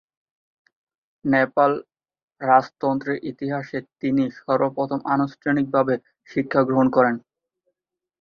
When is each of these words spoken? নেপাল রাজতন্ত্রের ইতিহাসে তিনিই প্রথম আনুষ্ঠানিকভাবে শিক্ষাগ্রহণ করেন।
নেপাল 1.25 1.71
রাজতন্ত্রের 2.41 3.17
ইতিহাসে 3.31 3.77
তিনিই 3.99 4.31
প্রথম 4.77 4.99
আনুষ্ঠানিকভাবে 5.13 5.93
শিক্ষাগ্রহণ 6.29 6.87
করেন। 6.95 7.15